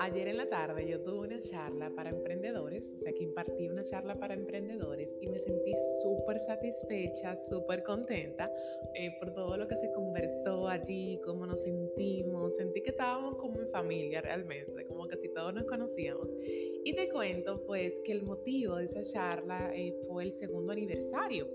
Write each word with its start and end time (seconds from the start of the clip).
Ayer 0.00 0.28
en 0.28 0.36
la 0.36 0.48
tarde 0.48 0.86
yo 0.86 1.00
tuve 1.00 1.26
una 1.26 1.40
charla 1.40 1.90
para 1.96 2.10
emprendedores, 2.10 2.92
o 2.92 2.98
sea 2.98 3.12
que 3.12 3.22
impartí 3.22 3.68
una 3.68 3.82
charla 3.82 4.18
para 4.18 4.34
emprendedores 4.34 5.14
y 5.22 5.28
me 5.28 5.38
sentí 5.38 5.72
súper 6.02 6.38
satisfecha, 6.40 7.34
súper 7.36 7.82
contenta 7.82 8.52
eh, 8.94 9.16
por 9.20 9.32
todo 9.32 9.56
lo 9.56 9.66
que 9.66 9.76
se 9.76 9.90
conversó 9.92 10.68
allí, 10.68 11.18
cómo 11.24 11.46
nos 11.46 11.62
sentimos, 11.62 12.56
sentí 12.56 12.82
que 12.82 12.90
estábamos 12.90 13.36
como 13.36 13.60
en 13.60 13.70
familia 13.70 14.20
realmente, 14.20 14.84
como 14.86 15.08
que 15.08 15.16
si 15.16 15.28
todos 15.30 15.54
nos 15.54 15.64
conocíamos. 15.64 16.28
Y 16.84 16.94
te 16.94 17.08
cuento 17.08 17.64
pues 17.64 17.98
que 18.04 18.12
el 18.12 18.22
motivo 18.22 18.76
de 18.76 18.84
esa 18.84 19.00
charla 19.00 19.72
eh, 19.74 19.94
fue 20.06 20.24
el 20.24 20.32
segundo 20.32 20.72
aniversario 20.72 21.48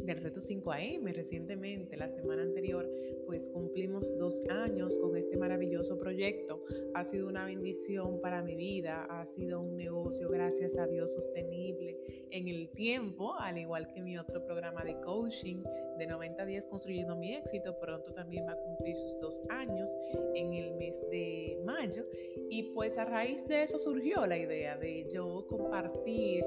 del 0.00 0.22
reto 0.22 0.40
5am 0.40 1.12
recientemente, 1.12 1.96
la 1.96 2.08
semana 2.08 2.42
anterior, 2.42 2.88
pues 3.26 3.48
cumplimos 3.48 4.16
dos 4.18 4.42
años 4.48 4.96
con 4.98 5.16
este 5.16 5.36
maravilloso 5.36 5.98
proyecto. 5.98 6.64
Ha 6.94 7.04
sido 7.04 7.28
una 7.28 7.44
bendición 7.44 8.20
para 8.20 8.42
mi 8.42 8.56
vida, 8.56 9.06
ha 9.10 9.26
sido 9.26 9.60
un 9.60 9.76
negocio, 9.76 10.28
gracias 10.28 10.78
a 10.78 10.86
Dios, 10.86 11.12
sostenible 11.12 11.98
en 12.30 12.48
el 12.48 12.70
tiempo, 12.70 13.34
al 13.38 13.58
igual 13.58 13.88
que 13.88 14.02
mi 14.02 14.18
otro 14.18 14.44
programa 14.44 14.84
de 14.84 14.98
coaching 15.00 15.62
de 15.98 16.06
90 16.06 16.46
días 16.46 16.66
construyendo 16.66 17.16
mi 17.16 17.34
éxito. 17.34 17.78
Pronto 17.78 18.12
también 18.12 18.46
va 18.46 18.52
a 18.52 18.56
cumplir 18.56 18.96
sus 18.96 19.20
dos 19.20 19.42
años 19.50 19.94
en 20.34 20.54
el 20.54 20.74
mes 20.76 21.00
de 21.10 21.60
mayo. 21.64 22.04
Y 22.50 22.74
pues 22.74 22.96
a 22.98 23.04
raíz 23.04 23.46
de 23.46 23.64
eso 23.64 23.78
surgió 23.78 24.26
la 24.26 24.38
idea 24.38 24.76
de 24.78 25.06
yo 25.12 25.46
compartir 25.48 26.44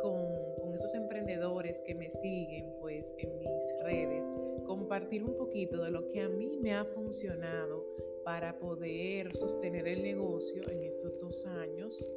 con, 0.00 0.53
esos 0.74 0.94
emprendedores 0.94 1.82
que 1.82 1.94
me 1.94 2.10
siguen 2.10 2.72
pues 2.80 3.14
en 3.18 3.38
mis 3.38 3.82
redes, 3.84 4.26
compartir 4.64 5.22
un 5.22 5.36
poquito 5.36 5.82
de 5.82 5.90
lo 5.90 6.08
que 6.08 6.20
a 6.20 6.28
mí 6.28 6.58
me 6.60 6.74
ha 6.74 6.84
funcionado 6.84 7.84
para 8.24 8.58
poder 8.58 9.36
sostener 9.36 9.86
el 9.86 10.02
negocio 10.02 10.62
en 10.70 10.84
estos 10.84 11.18
dos 11.18 11.46
años, 11.46 12.08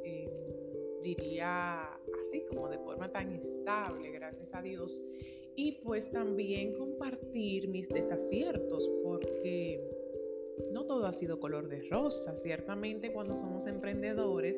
diría 1.02 1.82
así 2.20 2.44
como 2.48 2.68
de 2.68 2.78
forma 2.78 3.10
tan 3.12 3.32
estable, 3.32 4.10
gracias 4.10 4.54
a 4.54 4.62
Dios, 4.62 5.00
y 5.54 5.80
pues 5.82 6.10
también 6.10 6.74
compartir 6.74 7.68
mis 7.68 7.88
desaciertos, 7.88 8.88
porque 9.02 9.80
no 10.72 10.84
todo 10.86 11.06
ha 11.06 11.12
sido 11.12 11.38
color 11.40 11.68
de 11.68 11.82
rosa, 11.90 12.36
ciertamente 12.36 13.12
cuando 13.12 13.34
somos 13.34 13.66
emprendedores, 13.66 14.56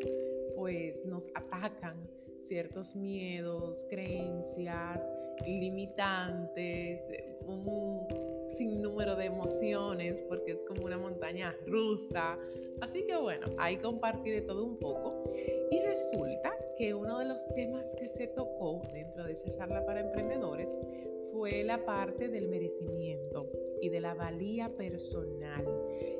pues 0.57 1.05
nos 1.05 1.27
atacan 1.35 1.97
ciertos 2.43 2.95
miedos, 2.97 3.87
creencias, 3.89 5.07
limitantes, 5.47 7.01
un 7.47 8.07
sinnúmero 8.51 9.17
de 9.17 9.27
emociones, 9.27 10.21
porque 10.29 10.53
es 10.53 10.63
como 10.65 10.85
una 10.85 10.99
montaña 10.99 11.55
rusa. 11.67 12.39
Así 12.81 13.05
que 13.07 13.17
bueno, 13.17 13.47
ahí 13.59 13.77
compartí 13.77 14.31
de 14.31 14.43
todo 14.43 14.65
un 14.65 14.79
poco. 14.79 15.25
Y 15.71 15.81
resulta 15.81 16.53
que 16.77 16.95
uno 16.95 17.19
de 17.19 17.27
los 17.27 17.47
temas 17.55 17.95
que 17.99 18.09
se 18.09 18.27
tocó 18.29 18.83
dentro 18.93 19.25
de 19.25 19.33
esa 19.33 19.51
charla 19.51 19.85
para 19.85 20.01
emprendedores 20.01 20.73
fue 21.33 21.63
la 21.63 21.85
parte 21.85 22.29
del 22.29 22.49
merecimiento 22.49 23.49
y 23.81 23.89
de 23.89 24.01
la 24.01 24.15
valía 24.15 24.69
personal. 24.77 25.65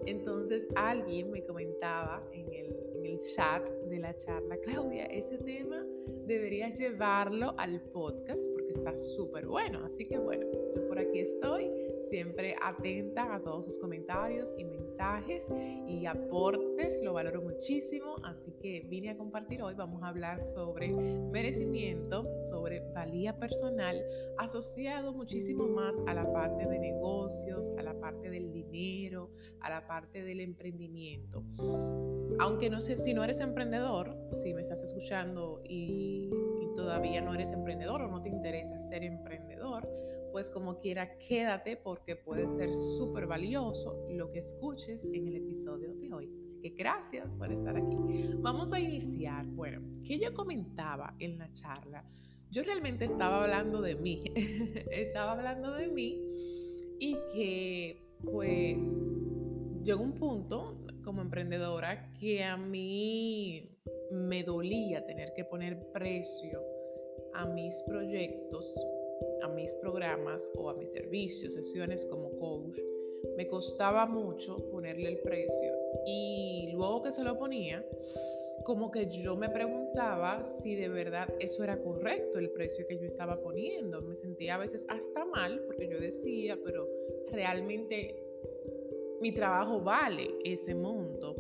Entonces 0.07 0.63
alguien 0.77 1.31
me 1.31 1.43
comentaba 1.45 2.23
en 2.33 2.53
el, 2.53 2.77
en 2.95 3.07
el 3.07 3.19
chat 3.19 3.69
de 3.89 3.99
la 3.99 4.15
charla, 4.17 4.57
Claudia, 4.59 5.07
ese 5.07 5.39
tema 5.39 5.85
deberías 6.27 6.79
llevarlo 6.79 7.55
al 7.59 7.81
podcast 7.93 8.47
porque 8.53 8.73
está 8.73 8.97
súper 8.97 9.47
bueno. 9.47 9.85
Así 9.85 10.07
que 10.07 10.19
bueno, 10.19 10.47
yo 10.75 10.87
por 10.87 10.99
aquí 10.99 11.19
estoy, 11.21 11.71
siempre 12.03 12.57
atenta 12.63 13.35
a 13.35 13.41
todos 13.41 13.65
sus 13.65 13.79
comentarios 13.79 14.53
y 14.57 14.65
mensajes 14.65 15.47
y 15.87 16.07
aportes, 16.07 16.99
lo 17.03 17.13
valoro 17.13 17.43
muchísimo. 17.43 18.17
Así 18.25 18.53
que 18.61 18.81
vine 18.89 19.11
a 19.11 19.17
compartir 19.17 19.63
hoy, 19.63 19.75
vamos 19.75 20.03
a 20.03 20.09
hablar 20.09 20.45
sobre 20.45 20.93
merecimiento, 20.93 22.27
sobre 22.49 22.81
valía 22.93 23.39
personal, 23.39 24.03
asociado 24.39 25.13
muchísimo 25.13 25.67
más 25.67 26.01
a 26.07 26.15
la 26.15 26.31
parte 26.33 26.67
de 26.67 26.79
negocios, 26.79 27.73
a 27.79 27.83
la 27.83 27.99
parte 27.99 28.31
del 28.31 28.53
dinero, 28.53 29.31
a 29.61 29.71
la 29.71 29.87
parte 29.87 30.23
del 30.23 30.41
emprendimiento. 30.41 31.45
Aunque 32.39 32.71
no 32.71 32.81
sé 32.81 32.97
si 32.97 33.13
no 33.13 33.25
eres 33.25 33.41
emprendedor, 33.41 34.17
si 34.33 34.55
me 34.55 34.63
estás 34.63 34.83
escuchando 34.83 35.63
y, 35.65 35.90
todavía 36.75 37.21
no 37.21 37.35
eres 37.35 37.53
emprendedor 37.53 38.03
o 38.03 38.09
no 38.09 38.23
te 38.23 38.29
interesa 38.29 38.79
ser 38.79 39.05
emprendedor, 39.05 39.89
pues 40.33 40.51
como 40.51 40.79
quiera, 40.79 41.19
quédate 41.19 41.77
porque 41.77 42.17
puede 42.17 42.47
ser 42.47 42.75
súper 42.75 43.27
valioso 43.27 44.07
lo 44.11 44.31
que 44.31 44.41
escuches 44.41 45.05
en 45.13 45.27
el 45.29 45.37
episodio 45.37 45.95
de 45.95 46.13
hoy. 46.13 46.31
Así 46.47 46.59
que 46.61 46.71
gracias 46.71 47.37
por 47.37 47.53
estar 47.53 47.77
aquí. 47.77 47.97
Vamos 48.39 48.73
a 48.73 48.81
iniciar. 48.81 49.47
Bueno, 49.47 49.83
¿qué 50.05 50.19
yo 50.19 50.33
comentaba 50.35 51.15
en 51.19 51.39
la 51.39 51.53
charla? 51.53 52.05
Yo 52.51 52.63
realmente 52.65 53.05
estaba 53.05 53.45
hablando 53.45 53.81
de 53.81 53.95
mí, 53.95 54.23
estaba 54.91 55.33
hablando 55.33 55.73
de 55.73 55.89
mí 55.89 56.21
y 56.99 57.17
que 57.33 58.17
pues 58.25 58.83
llegó 59.83 60.03
un 60.03 60.15
punto 60.15 60.77
como 61.05 61.23
emprendedora 61.23 62.13
que 62.19 62.45
a 62.45 62.57
mí 62.57 63.79
me 64.11 64.43
dolía 64.43 65.05
tener 65.05 65.33
que 65.35 65.45
poner 65.45 65.79
precio 65.93 66.63
a 67.35 67.47
mis 67.47 67.83
proyectos, 67.85 68.79
a 69.43 69.49
mis 69.49 69.75
programas 69.77 70.51
o 70.57 70.69
a 70.69 70.75
mis 70.75 70.93
servicios, 70.93 71.55
sesiones 71.55 72.05
como 72.07 72.31
coach. 72.39 72.79
Me 73.37 73.47
costaba 73.47 74.07
mucho 74.07 74.57
ponerle 74.71 75.09
el 75.09 75.19
precio 75.21 75.73
y 76.07 76.71
luego 76.73 77.03
que 77.03 77.13
se 77.13 77.23
lo 77.23 77.39
ponía, 77.39 77.85
como 78.65 78.91
que 78.91 79.07
yo 79.09 79.37
me 79.37 79.49
preguntaba 79.49 80.43
si 80.45 80.75
de 80.75 80.89
verdad 80.89 81.29
eso 81.39 81.65
era 81.65 81.81
correcto, 81.83 82.39
el 82.39 82.51
precio 82.51 82.87
que 82.87 82.99
yo 82.99 83.07
estaba 83.07 83.41
poniendo. 83.41 84.03
Me 84.03 84.15
sentía 84.15 84.57
a 84.57 84.59
veces 84.59 84.85
hasta 84.89 85.25
mal 85.25 85.63
porque 85.67 85.89
yo 85.89 85.99
decía, 85.99 86.59
pero 86.65 86.89
realmente 87.33 88.23
mi 89.21 89.33
trabajo 89.33 89.81
vale 89.81 90.35
ese 90.45 90.75
monto. 90.75 91.37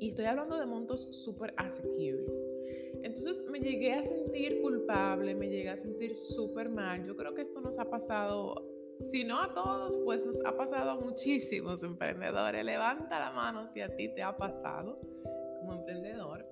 Y 0.00 0.08
estoy 0.08 0.26
hablando 0.26 0.58
de 0.58 0.66
montos 0.66 1.02
súper 1.24 1.54
asequibles. 1.56 2.46
Entonces 3.02 3.44
me 3.50 3.60
llegué 3.60 3.92
a 3.92 4.02
sentir 4.02 4.60
culpable, 4.60 5.34
me 5.34 5.48
llegué 5.48 5.70
a 5.70 5.76
sentir 5.76 6.16
súper 6.16 6.68
mal. 6.68 7.04
Yo 7.06 7.16
creo 7.16 7.34
que 7.34 7.42
esto 7.42 7.60
nos 7.60 7.78
ha 7.78 7.84
pasado, 7.88 8.66
si 8.98 9.24
no 9.24 9.40
a 9.40 9.54
todos, 9.54 9.96
pues 10.04 10.26
nos 10.26 10.44
ha 10.44 10.56
pasado 10.56 10.90
a 10.90 10.96
muchísimos 10.96 11.82
emprendedores. 11.82 12.64
Levanta 12.64 13.18
la 13.18 13.30
mano 13.30 13.66
si 13.66 13.80
a 13.80 13.94
ti 13.94 14.08
te 14.08 14.22
ha 14.22 14.36
pasado 14.36 14.98
como 15.60 15.74
emprendedor. 15.74 16.46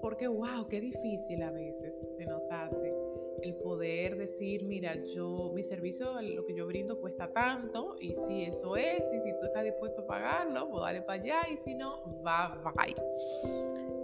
Porque, 0.00 0.26
wow, 0.26 0.66
qué 0.68 0.80
difícil 0.80 1.42
a 1.42 1.52
veces 1.52 2.04
se 2.10 2.26
nos 2.26 2.42
hace 2.50 2.92
el 3.42 3.54
poder 3.56 4.16
decir, 4.16 4.64
mira, 4.64 4.94
yo, 5.04 5.50
mi 5.54 5.64
servicio, 5.64 6.20
lo 6.20 6.44
que 6.46 6.54
yo 6.54 6.66
brindo 6.66 7.00
cuesta 7.00 7.32
tanto, 7.32 7.96
y 8.00 8.14
si 8.14 8.44
eso 8.44 8.76
es, 8.76 9.04
y 9.12 9.20
si 9.20 9.32
tú 9.38 9.46
estás 9.46 9.64
dispuesto 9.64 10.02
a 10.02 10.06
pagarlo, 10.06 10.68
pues 10.70 10.82
dale 10.82 11.02
para 11.02 11.20
allá, 11.20 11.40
y 11.52 11.56
si 11.56 11.74
no, 11.74 12.22
va, 12.24 12.62
bye. 12.76 12.94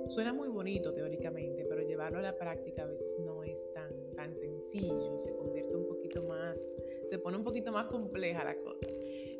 Suena 0.08 0.32
muy 0.32 0.48
bonito 0.48 0.92
teóricamente, 0.92 1.64
pero 1.68 1.82
llevarlo 1.82 2.18
a 2.18 2.22
la 2.22 2.36
práctica 2.36 2.82
a 2.82 2.86
veces 2.86 3.16
no 3.20 3.44
es 3.44 3.70
tan, 3.72 3.92
tan 4.16 4.34
sencillo, 4.34 5.16
se 5.18 5.34
convierte 5.36 5.76
un 5.76 5.86
poquito 5.86 6.22
más, 6.24 6.58
se 7.04 7.18
pone 7.18 7.36
un 7.36 7.44
poquito 7.44 7.70
más 7.72 7.86
compleja 7.86 8.44
la 8.44 8.56
cosa. 8.56 8.86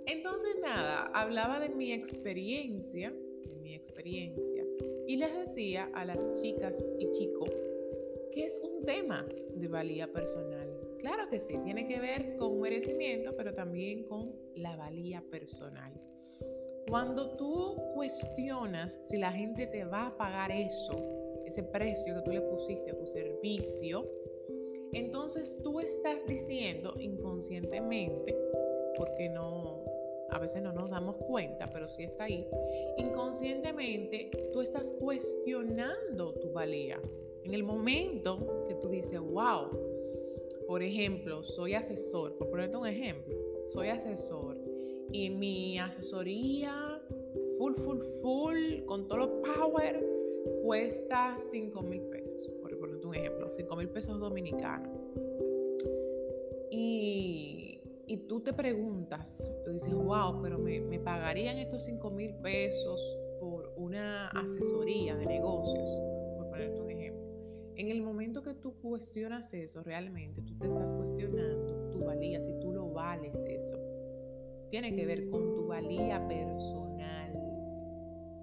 Entonces, 0.07 0.57
nada, 0.63 1.11
hablaba 1.15 1.59
de 1.59 1.71
mi 1.71 1.93
experiencia, 1.93 3.13
de 3.45 3.57
mi 3.57 3.75
experiencia, 3.75 4.65
y 5.07 5.17
les 5.17 5.37
decía 5.37 5.91
a 5.95 6.05
las 6.05 6.41
chicas 6.41 6.95
y 6.99 7.11
chicos 7.13 7.51
es 8.35 8.61
un 8.63 8.85
tema 8.85 9.27
de 9.55 9.69
valía 9.69 10.11
personal. 10.13 10.69
Claro 10.99 11.29
que 11.29 11.39
sí, 11.39 11.59
tiene 11.65 11.87
que 11.87 12.01
ver 12.01 12.37
con 12.37 12.61
merecimiento, 12.61 13.35
pero 13.37 13.55
también 13.55 14.05
con 14.05 14.35
la 14.55 14.77
valía 14.77 15.23
personal. 15.31 15.93
Cuando 16.89 17.37
tú 17.37 17.77
cuestionas 17.95 19.01
si 19.03 19.19
la 19.19 19.31
gente 19.31 19.67
te 19.67 19.85
va 19.85 20.07
a 20.07 20.17
pagar 20.17 20.51
eso, 20.51 20.93
ese 21.45 21.63
precio 21.63 22.15
que 22.15 22.23
tú 22.23 22.31
le 22.31 22.41
pusiste 22.41 22.91
a 22.91 22.99
tu 22.99 23.07
servicio, 23.07 24.07
entonces 24.93 25.61
tú 25.63 25.81
estás 25.81 26.27
diciendo 26.27 26.95
inconscientemente, 26.99 28.35
porque 28.97 29.29
no, 29.29 29.85
a 30.31 30.39
veces 30.39 30.63
no 30.63 30.73
nos 30.73 30.91
damos 30.91 31.17
cuenta, 31.17 31.67
pero 31.73 31.89
sí 31.89 32.05
está 32.05 32.25
ahí, 32.25 32.49
inconscientemente 32.97 34.31
tú 34.53 34.63
estás 34.63 34.91
cuestionando 34.93 36.35
tu 36.35 36.53
valía. 36.53 36.99
En 37.49 37.55
el 37.55 37.63
momento 37.63 38.63
que 38.69 38.75
tú 38.75 38.91
dices, 38.91 39.19
wow, 39.19 39.71
por 40.67 40.83
ejemplo, 40.83 41.43
soy 41.43 41.73
asesor, 41.73 42.37
por 42.37 42.51
ponerte 42.51 42.77
un 42.77 42.87
ejemplo, 42.87 43.35
soy 43.69 43.89
asesor 43.89 44.59
y 45.11 45.31
mi 45.31 45.79
asesoría 45.79 47.01
full, 47.57 47.73
full, 47.73 48.01
full, 48.21 48.85
con 48.85 49.09
todo 49.09 49.19
lo 49.21 49.41
power, 49.41 50.07
cuesta 50.63 51.39
5 51.39 51.83
mil 51.85 52.03
pesos, 52.03 52.53
por 52.61 52.79
ponerte 52.79 53.07
un 53.07 53.15
ejemplo, 53.15 53.51
5 53.51 53.77
mil 53.77 53.89
pesos 53.89 54.21
dominicanos. 54.21 54.93
Y 56.71 57.81
tú 58.29 58.41
te 58.41 58.53
preguntas, 58.53 59.51
tú 59.65 59.73
dices, 59.73 59.95
wow, 59.95 60.43
pero 60.43 60.59
me, 60.59 60.81
me 60.81 61.01
pagarían 61.01 61.57
estos 61.57 61.85
5 61.85 62.11
mil 62.11 62.35
pesos 62.43 63.19
por 63.41 63.73
una 63.77 64.29
asesoría 64.29 65.17
de 65.17 65.25
negocios, 65.25 65.91
por 66.37 66.51
ponerte 66.51 66.79
un 66.79 66.91
ejemplo. 66.91 67.18
En 67.79 67.89
el 67.91 68.03
momento 68.03 68.43
que 68.43 68.55
tú 68.55 68.75
cuestionas 68.81 69.55
eso, 69.55 69.83
realmente 69.83 70.43
tú 70.43 70.59
te 70.59 70.67
estás 70.67 70.93
cuestionando 70.93 71.91
tu 71.91 72.05
valía, 72.05 72.41
si 72.41 72.51
tú 72.61 72.73
lo 72.73 72.91
vales 72.91 73.37
eso. 73.47 73.77
Tiene 74.71 74.95
que 74.95 75.07
ver 75.07 75.29
con 75.29 75.55
tu 75.55 75.69
valía 75.69 76.27
personal. 76.29 77.33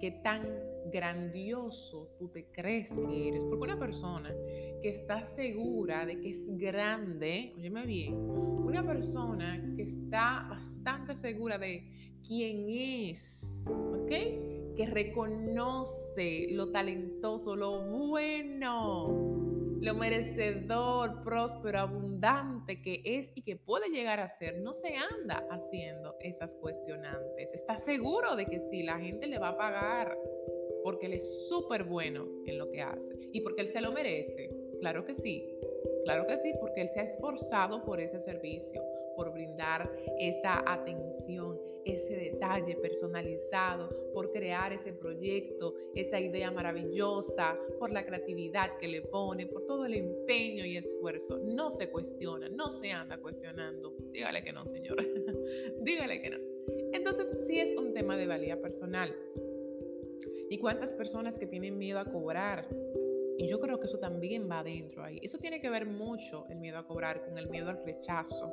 ¿Qué 0.00 0.10
tan 0.22 0.42
grandioso 0.90 2.14
tú 2.18 2.28
te 2.28 2.46
crees 2.46 2.92
que 2.92 3.28
eres. 3.28 3.44
Porque 3.44 3.64
una 3.64 3.78
persona 3.78 4.34
que 4.82 4.88
está 4.88 5.22
segura 5.22 6.06
de 6.06 6.20
que 6.20 6.30
es 6.30 6.56
grande, 6.56 7.52
óyeme 7.56 7.86
bien, 7.86 8.14
una 8.14 8.86
persona 8.86 9.74
que 9.76 9.82
está 9.82 10.46
bastante 10.48 11.14
segura 11.14 11.58
de 11.58 12.16
quién 12.26 12.66
es, 12.68 13.64
¿ok? 13.66 14.55
Que 14.76 14.86
reconoce 14.86 16.46
lo 16.50 16.70
talentoso, 16.70 17.56
lo 17.56 17.86
bueno, 17.86 19.36
lo 19.80 19.94
merecedor, 19.94 21.22
próspero, 21.22 21.78
abundante 21.78 22.82
que 22.82 23.00
es 23.04 23.30
y 23.34 23.42
que 23.42 23.56
puede 23.56 23.88
llegar 23.90 24.20
a 24.20 24.28
ser, 24.28 24.60
no 24.60 24.72
se 24.72 24.94
anda 24.96 25.46
haciendo 25.50 26.16
esas 26.20 26.56
cuestionantes. 26.56 27.54
Está 27.54 27.78
seguro 27.78 28.36
de 28.36 28.46
que 28.46 28.58
sí, 28.58 28.82
la 28.82 28.98
gente 28.98 29.26
le 29.26 29.38
va 29.38 29.48
a 29.48 29.56
pagar 29.56 30.16
porque 30.82 31.06
él 31.06 31.14
es 31.14 31.48
súper 31.48 31.84
bueno 31.84 32.26
en 32.46 32.58
lo 32.58 32.70
que 32.70 32.82
hace 32.82 33.14
y 33.32 33.40
porque 33.40 33.62
él 33.62 33.68
se 33.68 33.80
lo 33.80 33.92
merece. 33.92 34.50
Claro 34.80 35.04
que 35.04 35.14
sí, 35.14 35.58
claro 36.04 36.26
que 36.26 36.38
sí, 36.38 36.52
porque 36.60 36.82
él 36.82 36.88
se 36.88 37.00
ha 37.00 37.04
esforzado 37.04 37.84
por 37.84 38.00
ese 38.00 38.18
servicio, 38.18 38.82
por 39.16 39.32
brindar 39.32 39.90
esa 40.18 40.62
atención, 40.70 41.58
ese 41.84 42.16
detalle 42.16 42.76
personalizado, 42.76 43.88
por 44.12 44.32
crear 44.32 44.72
ese 44.72 44.92
proyecto, 44.92 45.74
esa 45.94 46.20
idea 46.20 46.50
maravillosa, 46.50 47.58
por 47.78 47.90
la 47.90 48.04
creatividad 48.04 48.76
que 48.78 48.88
le 48.88 49.02
pone, 49.02 49.46
por 49.46 49.66
todo 49.66 49.86
el 49.86 49.94
empeño 49.94 50.64
y 50.64 50.76
esfuerzo. 50.76 51.38
No 51.38 51.70
se 51.70 51.88
cuestiona, 51.90 52.48
no 52.48 52.70
se 52.70 52.90
anda 52.90 53.18
cuestionando. 53.18 53.94
Dígale 54.12 54.42
que 54.42 54.52
no, 54.52 54.66
señora. 54.66 55.04
Dígale 55.80 56.20
que 56.20 56.30
no. 56.30 56.38
Entonces, 56.92 57.28
sí 57.46 57.60
es 57.60 57.74
un 57.76 57.94
tema 57.94 58.16
de 58.16 58.26
valía 58.26 58.60
personal. 58.60 59.14
¿Y 60.48 60.58
cuántas 60.58 60.92
personas 60.92 61.38
que 61.38 61.46
tienen 61.46 61.78
miedo 61.78 61.98
a 61.98 62.04
cobrar? 62.04 62.68
Y 63.38 63.48
yo 63.48 63.60
creo 63.60 63.78
que 63.78 63.86
eso 63.86 63.98
también 63.98 64.48
va 64.50 64.60
adentro 64.60 65.02
ahí. 65.02 65.18
Eso 65.22 65.38
tiene 65.38 65.60
que 65.60 65.68
ver 65.68 65.86
mucho 65.86 66.46
el 66.48 66.58
miedo 66.58 66.78
a 66.78 66.86
cobrar 66.86 67.24
con 67.24 67.36
el 67.36 67.48
miedo 67.48 67.68
al 67.68 67.84
rechazo, 67.84 68.52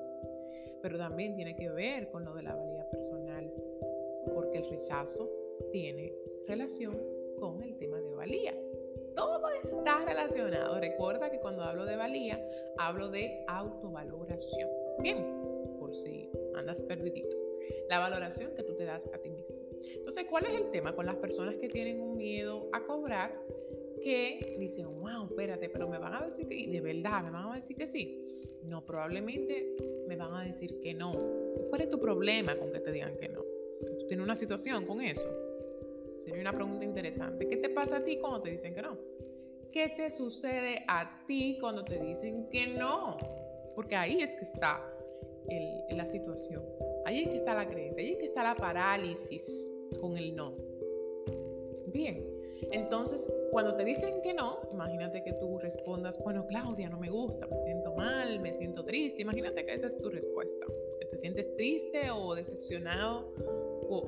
pero 0.82 0.98
también 0.98 1.36
tiene 1.36 1.56
que 1.56 1.70
ver 1.70 2.10
con 2.12 2.26
lo 2.26 2.34
de 2.34 2.44
la 2.44 2.56
valía 2.56 2.90
personal, 2.90 3.52
porque 4.34 4.58
el 4.58 4.70
rechazo 4.70 5.30
tiene 5.72 6.14
relación 6.48 6.98
con 7.40 7.64
el 7.64 7.78
tema 7.78 8.00
de 8.02 8.14
valía. 8.14 8.54
Todo 9.16 9.48
está 9.64 10.04
relacionado. 10.06 10.80
Recuerda 10.80 11.30
que 11.30 11.40
cuando 11.40 11.64
hablo 11.64 11.86
de 11.86 11.96
valía, 11.96 12.44
hablo 12.78 13.10
de 13.10 13.44
autovaloración. 13.48 14.70
Bien, 15.00 15.18
por 15.80 15.94
si 15.94 16.30
andas 16.56 16.82
perdidito. 16.84 17.38
La 17.90 18.00
valoración 18.00 18.54
que 18.56 18.64
tú 18.64 18.76
te 18.76 18.86
das 18.86 19.10
a 19.14 19.18
ti 19.20 19.30
mismo. 19.30 19.64
Entonces, 19.96 20.26
¿cuál 20.30 20.46
es 20.46 20.54
el 20.54 20.72
tema 20.72 20.96
con 20.96 21.06
las 21.06 21.16
personas 21.16 21.56
que 21.56 21.68
tienen 21.68 22.02
un 22.02 22.18
miedo 22.18 22.68
a 22.74 22.84
cobrar? 22.86 23.40
Que 24.04 24.58
dicen, 24.60 24.88
wow, 25.00 25.26
espérate, 25.26 25.70
pero 25.70 25.88
me 25.88 25.98
van 25.98 26.14
a 26.14 26.26
decir 26.26 26.48
que, 26.48 26.68
de 26.68 26.82
verdad, 26.82 27.24
me 27.24 27.32
van 27.32 27.52
a 27.52 27.56
decir 27.56 27.78
que 27.78 27.88
sí. 27.88 28.26
No, 28.64 28.86
probablemente 28.86 29.76
me 30.08 30.16
van 30.16 30.34
a 30.34 30.44
decir 30.44 30.80
que 30.82 30.94
no. 30.94 31.14
¿Cuál 31.70 31.82
es 31.82 31.90
tu 31.90 32.00
problema 32.00 32.56
con 32.56 32.72
que 32.72 32.80
te 32.80 32.92
digan 32.92 33.18
que 33.18 33.30
no? 33.30 33.42
¿Tú 34.00 34.08
tienes 34.08 34.24
una 34.24 34.36
situación 34.36 34.86
con 34.86 35.02
eso? 35.02 35.30
Sería 36.22 36.42
una 36.42 36.54
pregunta 36.54 36.86
interesante. 36.86 37.48
¿Qué 37.48 37.58
te 37.58 37.70
pasa 37.70 37.98
a 37.98 38.04
ti 38.04 38.18
cuando 38.18 38.42
te 38.42 38.52
dicen 38.52 38.74
que 38.74 38.82
no? 38.82 38.98
¿Qué 39.72 39.90
te 39.90 40.12
sucede 40.12 40.84
a 40.88 41.26
ti 41.26 41.58
cuando 41.60 41.84
te 41.84 42.00
dicen 42.00 42.48
que 42.50 42.68
no? 42.68 43.18
Porque 43.76 43.96
ahí 43.96 44.22
es 44.22 44.36
que 44.36 44.44
está 44.44 44.82
la 45.90 46.06
situación. 46.06 46.64
Ahí 47.06 47.24
es 47.24 47.30
que 47.30 47.38
está 47.38 47.54
la 47.56 47.68
creencia, 47.68 48.02
ahí 48.02 48.12
es 48.12 48.18
que 48.18 48.26
está 48.26 48.44
la 48.44 48.56
parálisis 48.56 49.70
con 50.00 50.18
el 50.18 50.36
no. 50.36 50.56
Bien, 51.88 52.24
entonces 52.72 53.30
cuando 53.54 53.76
te 53.76 53.86
dicen 53.86 54.20
que 54.24 54.34
no, 54.34 54.62
imagínate 54.74 55.24
que 55.24 55.32
tú 55.34 55.60
respondas, 55.60 56.18
bueno, 56.24 56.48
Claudia, 56.48 56.90
no 56.90 56.98
me 56.98 57.12
gusta, 57.12 57.46
me 57.46 57.62
siento 57.62 57.94
mal, 57.94 58.40
me 58.40 58.52
siento 58.52 58.84
triste. 58.84 59.22
Imagínate 59.22 59.64
que 59.64 59.76
esa 59.76 59.86
es 59.86 59.98
tu 60.00 60.10
respuesta, 60.10 60.66
que 61.00 61.06
te 61.06 61.20
sientes 61.20 61.56
triste 61.56 62.10
o 62.10 62.34
decepcionado 62.34 63.32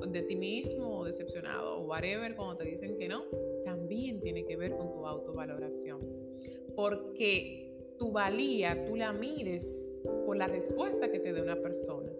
de 0.08 0.22
ti 0.22 0.34
mismo 0.34 0.98
o 0.98 1.04
decepcionado 1.04 1.78
o 1.78 1.86
whatever 1.86 2.34
cuando 2.34 2.56
te 2.56 2.64
dicen 2.64 2.98
que 2.98 3.06
no, 3.06 3.22
también 3.64 4.20
tiene 4.20 4.44
que 4.44 4.56
ver 4.56 4.76
con 4.76 4.92
tu 4.92 5.06
autovaloración. 5.06 6.00
Porque 6.74 7.72
tu 7.98 8.10
valía 8.10 8.84
tú 8.84 8.96
la 8.96 9.12
mires 9.12 10.02
por 10.26 10.36
la 10.36 10.48
respuesta 10.48 11.08
que 11.08 11.20
te 11.20 11.32
dé 11.32 11.40
una 11.40 11.62
persona. 11.62 12.10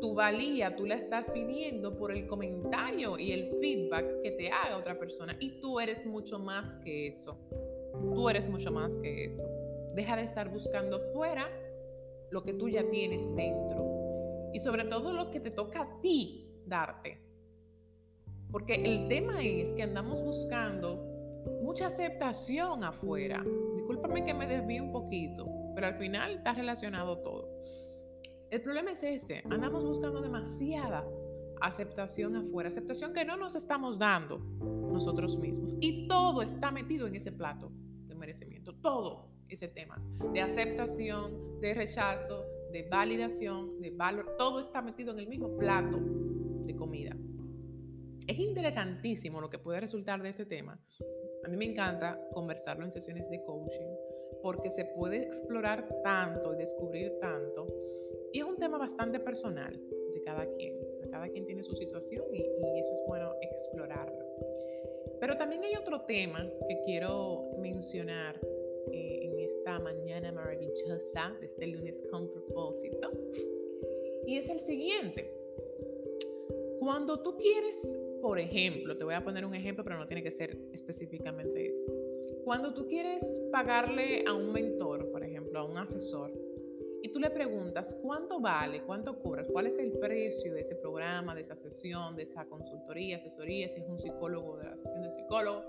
Tu 0.00 0.14
valía 0.14 0.76
tú 0.76 0.86
la 0.86 0.96
estás 0.96 1.30
pidiendo 1.30 1.96
por 1.96 2.12
el 2.12 2.26
comentario 2.26 3.18
y 3.18 3.32
el 3.32 3.50
feedback 3.60 4.22
que 4.22 4.32
te 4.32 4.50
haga 4.50 4.76
otra 4.76 4.98
persona. 4.98 5.36
Y 5.40 5.60
tú 5.60 5.80
eres 5.80 6.06
mucho 6.06 6.38
más 6.38 6.78
que 6.78 7.06
eso. 7.06 7.38
Tú 8.14 8.28
eres 8.28 8.48
mucho 8.48 8.70
más 8.70 8.96
que 8.98 9.24
eso. 9.24 9.46
Deja 9.94 10.16
de 10.16 10.22
estar 10.22 10.50
buscando 10.50 11.00
fuera 11.12 11.48
lo 12.30 12.42
que 12.42 12.52
tú 12.52 12.68
ya 12.68 12.88
tienes 12.90 13.22
dentro. 13.34 14.50
Y 14.52 14.58
sobre 14.58 14.84
todo 14.84 15.12
lo 15.12 15.30
que 15.30 15.40
te 15.40 15.50
toca 15.50 15.82
a 15.82 16.00
ti 16.00 16.46
darte. 16.66 17.18
Porque 18.50 18.74
el 18.74 19.08
tema 19.08 19.42
es 19.42 19.72
que 19.74 19.82
andamos 19.82 20.22
buscando 20.22 20.96
mucha 21.62 21.86
aceptación 21.86 22.84
afuera. 22.84 23.44
Discúlpame 23.74 24.24
que 24.24 24.34
me 24.34 24.46
desvíe 24.46 24.80
un 24.80 24.92
poquito, 24.92 25.46
pero 25.74 25.88
al 25.88 25.94
final 25.96 26.36
está 26.36 26.54
relacionado 26.54 27.18
todo. 27.18 27.48
El 28.50 28.62
problema 28.62 28.92
es 28.92 29.02
ese, 29.02 29.42
andamos 29.50 29.84
buscando 29.84 30.20
demasiada 30.20 31.04
aceptación 31.60 32.36
afuera, 32.36 32.68
aceptación 32.68 33.12
que 33.12 33.24
no 33.24 33.36
nos 33.36 33.56
estamos 33.56 33.98
dando 33.98 34.38
nosotros 34.38 35.36
mismos. 35.36 35.76
Y 35.80 36.06
todo 36.06 36.42
está 36.42 36.70
metido 36.70 37.06
en 37.06 37.16
ese 37.16 37.32
plato 37.32 37.72
de 38.06 38.14
merecimiento, 38.14 38.74
todo 38.76 39.28
ese 39.48 39.68
tema 39.68 40.00
de 40.32 40.40
aceptación, 40.40 41.60
de 41.60 41.74
rechazo, 41.74 42.44
de 42.72 42.82
validación, 42.88 43.80
de 43.80 43.90
valor, 43.90 44.36
todo 44.38 44.60
está 44.60 44.82
metido 44.82 45.12
en 45.12 45.18
el 45.20 45.28
mismo 45.28 45.56
plato 45.56 45.98
de 46.66 46.76
comida. 46.76 47.16
Es 48.26 48.40
interesantísimo 48.40 49.40
lo 49.40 49.48
que 49.48 49.58
puede 49.58 49.80
resultar 49.80 50.20
de 50.20 50.30
este 50.30 50.46
tema. 50.46 50.80
A 51.44 51.48
mí 51.48 51.56
me 51.56 51.66
encanta 51.66 52.20
conversarlo 52.32 52.84
en 52.84 52.90
sesiones 52.90 53.30
de 53.30 53.40
coaching 53.44 53.86
porque 54.42 54.68
se 54.70 54.84
puede 54.84 55.18
explorar 55.18 55.88
tanto 56.02 56.52
y 56.52 56.56
descubrir 56.56 57.18
tanto. 57.20 57.66
Y 58.32 58.40
es 58.40 58.44
un 58.44 58.56
tema 58.56 58.78
bastante 58.78 59.20
personal 59.20 59.72
de 60.12 60.22
cada 60.22 60.46
quien. 60.54 60.74
cada 61.10 61.28
quien 61.28 61.46
tiene 61.46 61.62
su 61.62 61.74
situación 61.74 62.24
y, 62.34 62.40
eso 62.40 62.92
es 62.92 63.02
bueno 63.06 63.32
explorarlo. 63.40 64.24
Pero 65.20 65.36
también 65.36 65.62
hay 65.62 65.76
otro 65.76 66.02
tema 66.02 66.44
que 66.68 66.82
quiero 66.84 67.52
mencionar 67.58 68.38
eh, 68.92 69.20
en 69.22 69.38
esta 69.38 69.78
mañana 69.78 70.32
maravillosa 70.32 71.34
de 71.40 71.46
este 71.46 71.66
lunes 71.68 72.02
con 72.10 72.28
propósito. 72.30 73.12
Y 74.26 74.36
es 74.36 74.50
el 74.50 74.58
siguiente. 74.58 75.32
Cuando 76.80 77.22
tú 77.22 77.36
quieres, 77.36 77.98
por 78.20 78.38
ejemplo, 78.38 78.96
te 78.96 79.04
voy 79.04 79.14
a 79.14 79.24
poner 79.24 79.44
un 79.44 79.54
ejemplo, 79.54 79.84
pero 79.84 79.98
no 79.98 80.06
tiene 80.06 80.22
que 80.22 80.30
ser 80.30 80.58
específicamente 80.72 81.68
esto. 81.68 81.92
Cuando 82.44 82.74
tú 82.74 82.86
quieres 82.86 83.40
pagarle 83.50 84.24
a 84.26 84.32
un 84.32 84.52
mentor, 84.52 85.10
por 85.10 85.24
ejemplo, 85.24 85.58
a 85.58 85.64
un 85.64 85.76
asesor, 85.78 86.32
y 87.02 87.08
tú 87.08 87.20
le 87.20 87.30
preguntas 87.30 87.94
cuánto 88.02 88.40
vale, 88.40 88.82
cuánto 88.82 89.18
cobra, 89.20 89.44
cuál 89.44 89.66
es 89.66 89.78
el 89.78 89.92
precio 89.92 90.54
de 90.54 90.60
ese 90.60 90.74
programa, 90.76 91.34
de 91.34 91.42
esa 91.42 91.54
sesión, 91.54 92.16
de 92.16 92.24
esa 92.24 92.44
consultoría, 92.46 93.16
asesoría, 93.16 93.68
si 93.68 93.80
es 93.80 93.88
un 93.88 93.98
psicólogo 93.98 94.56
de 94.58 94.64
la 94.64 94.70
asociación 94.70 95.02
de 95.02 95.12
psicólogos, 95.12 95.64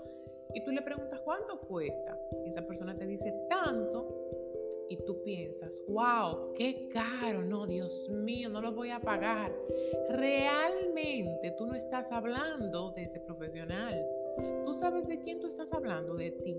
y 0.54 0.64
tú 0.64 0.72
le 0.72 0.82
preguntas 0.82 1.20
cuánto 1.24 1.60
cuesta, 1.60 2.18
y 2.44 2.48
esa 2.48 2.66
persona 2.66 2.96
te 2.96 3.06
dice 3.06 3.32
tanto, 3.48 4.17
tú 5.06 5.22
piensas, 5.22 5.82
wow, 5.88 6.52
qué 6.54 6.88
caro, 6.88 7.42
no, 7.42 7.66
Dios 7.66 8.08
mío, 8.10 8.48
no 8.48 8.60
lo 8.60 8.72
voy 8.72 8.90
a 8.90 9.00
pagar. 9.00 9.54
Realmente 10.10 11.54
tú 11.56 11.66
no 11.66 11.74
estás 11.74 12.12
hablando 12.12 12.92
de 12.92 13.04
ese 13.04 13.20
profesional 13.20 14.04
Tú 14.64 14.74
sabes 14.74 15.08
de 15.08 15.18
quién 15.18 15.40
tú 15.40 15.46
estás 15.46 15.72
hablando, 15.72 16.14
de 16.14 16.30
ti. 16.30 16.56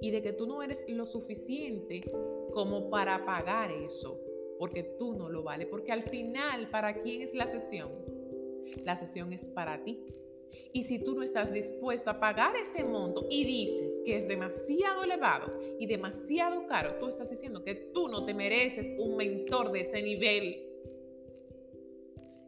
Y 0.00 0.10
de 0.10 0.22
que 0.22 0.32
tú 0.32 0.46
no 0.46 0.62
eres 0.62 0.84
lo 0.88 1.06
suficiente 1.06 2.02
como 2.52 2.90
para 2.90 3.24
pagar 3.24 3.70
eso, 3.70 4.20
porque 4.58 4.82
tú 4.98 5.14
no 5.14 5.28
lo 5.28 5.42
vales. 5.42 5.66
Porque 5.68 5.92
al 5.92 6.04
final, 6.04 6.70
¿para 6.70 7.02
quién 7.02 7.22
es 7.22 7.34
la 7.34 7.46
sesión? 7.46 7.90
La 8.84 8.96
sesión 8.96 9.32
es 9.32 9.48
para 9.48 9.82
ti. 9.82 10.04
Y 10.72 10.84
si 10.84 10.98
tú 10.98 11.14
no 11.14 11.22
estás 11.22 11.52
dispuesto 11.52 12.10
a 12.10 12.20
pagar 12.20 12.54
ese 12.56 12.84
monto 12.84 13.26
y 13.30 13.44
dices 13.44 14.02
que 14.04 14.18
es 14.18 14.28
demasiado 14.28 15.04
elevado 15.04 15.52
y 15.78 15.86
demasiado 15.86 16.66
caro, 16.66 16.96
tú 16.98 17.08
estás 17.08 17.30
diciendo 17.30 17.62
que 17.64 17.74
tú 17.74 18.08
no 18.08 18.24
te 18.24 18.34
mereces 18.34 18.92
un 18.98 19.16
mentor 19.16 19.72
de 19.72 19.80
ese 19.80 20.02
nivel 20.02 20.64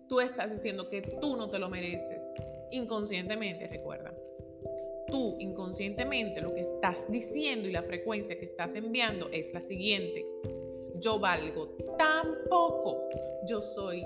tú 0.09 0.21
estás 0.21 0.53
diciendo 0.53 0.89
que 0.89 1.03
tú 1.03 1.37
no 1.37 1.49
te 1.51 1.59
lo 1.59 1.69
mereces. 1.69 2.23
Inconscientemente, 2.71 3.67
recuerda. 3.67 4.15
Tú 5.09 5.37
inconscientemente 5.39 6.41
lo 6.41 6.53
que 6.53 6.63
estás 6.63 7.11
diciendo 7.11 7.69
y 7.69 7.73
la 7.73 7.83
frecuencia 7.83 8.39
que 8.39 8.45
estás 8.45 8.75
enviando 8.75 9.29
es 9.31 9.53
la 9.55 9.61
siguiente. 9.61 10.25
Yo 10.97 11.19
valgo 11.19 11.77
tan 11.99 12.39
poco, 12.49 13.09
yo 13.47 13.61
soy 13.61 14.05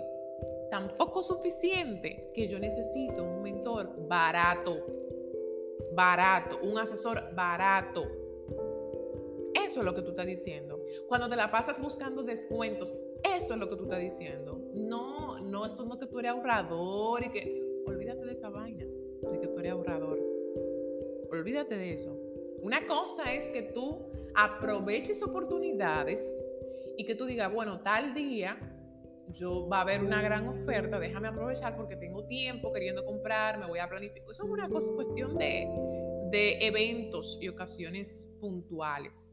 tan 0.70 0.96
poco 0.96 1.22
suficiente 1.22 2.30
que 2.34 2.48
yo 2.48 2.58
necesito 2.58 3.24
un 3.24 3.42
mentor 3.42 4.06
barato, 4.08 4.86
barato, 5.92 6.58
un 6.62 6.78
asesor 6.78 7.34
barato. 7.34 8.02
Eso 9.54 9.80
es 9.80 9.84
lo 9.84 9.94
que 9.94 10.02
tú 10.02 10.10
estás 10.10 10.26
diciendo. 10.26 10.80
Cuando 11.08 11.28
te 11.28 11.36
la 11.36 11.50
pasas 11.50 11.80
buscando 11.80 12.22
descuentos, 12.22 12.96
eso 13.24 13.54
es 13.54 13.60
lo 13.60 13.68
que 13.68 13.76
tú 13.76 13.84
estás 13.84 14.00
diciendo. 14.00 14.60
No, 14.74 15.38
no, 15.40 15.66
eso 15.66 15.84
no 15.84 15.98
que 15.98 16.06
tú 16.06 16.18
eres 16.18 16.32
ahorrador 16.32 17.24
y 17.24 17.30
que 17.30 17.82
olvídate 17.86 18.24
de 18.24 18.32
esa 18.32 18.48
vaina, 18.48 18.84
de 18.84 19.40
que 19.40 19.46
tú 19.48 19.58
eres 19.58 19.72
ahorrador. 19.72 20.18
Olvídate 21.30 21.76
de 21.76 21.92
eso. 21.94 22.16
Una 22.62 22.86
cosa 22.86 23.32
es 23.32 23.46
que 23.46 23.62
tú 23.62 24.06
aproveches 24.34 25.22
oportunidades 25.22 26.44
y 26.96 27.04
que 27.04 27.14
tú 27.14 27.24
digas, 27.24 27.52
bueno, 27.52 27.80
tal 27.80 28.14
día 28.14 28.69
yo 29.32 29.68
va 29.68 29.78
a 29.78 29.80
haber 29.82 30.02
una 30.02 30.22
gran 30.22 30.48
oferta, 30.48 30.98
déjame 30.98 31.28
aprovechar 31.28 31.76
porque 31.76 31.96
tengo 31.96 32.24
tiempo 32.26 32.72
queriendo 32.72 33.04
comprar, 33.04 33.58
me 33.58 33.66
voy 33.66 33.78
a 33.78 33.88
planificar. 33.88 34.30
Eso 34.30 34.44
es 34.44 34.50
una 34.50 34.68
cosa, 34.68 34.92
cuestión 34.94 35.36
de, 35.38 35.68
de 36.30 36.58
eventos 36.66 37.38
y 37.40 37.48
ocasiones 37.48 38.30
puntuales. 38.40 39.32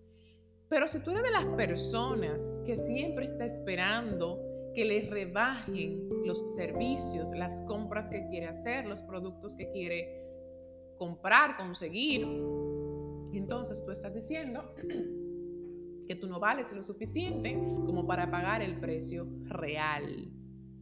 Pero 0.70 0.88
si 0.88 1.00
tú 1.00 1.12
eres 1.12 1.24
de 1.24 1.32
las 1.32 1.46
personas 1.46 2.62
que 2.66 2.76
siempre 2.76 3.26
está 3.26 3.46
esperando 3.46 4.42
que 4.74 4.86
le 4.86 5.10
rebajen 5.10 6.08
los 6.26 6.40
servicios, 6.56 7.32
las 7.36 7.62
compras 7.64 8.10
que 8.10 8.28
quiere 8.28 8.48
hacer, 8.48 8.86
los 8.86 9.02
productos 9.02 9.56
que 9.56 9.72
quiere 9.72 10.22
comprar, 10.98 11.58
conseguir, 11.58 12.24
entonces 13.34 13.84
tú 13.86 13.92
estás 13.92 14.14
diciendo 14.14 14.74
que 16.08 16.16
tú 16.16 16.28
no 16.28 16.40
vales 16.40 16.72
lo 16.74 16.84
suficiente 16.84 17.54
como 17.86 18.06
para 18.08 18.30
pagar 18.32 18.62
el 18.62 18.80
precio 18.80 19.28
real 19.44 20.32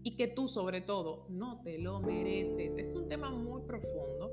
y 0.04 0.16
que 0.16 0.28
tú 0.28 0.48
sobre 0.48 0.82
todo 0.82 1.26
no 1.30 1.62
te 1.64 1.80
lo 1.80 2.00
mereces. 2.00 2.78
Es 2.78 2.94
un 2.94 3.10
tema 3.10 3.32
muy 3.32 3.64
profundo. 3.64 4.32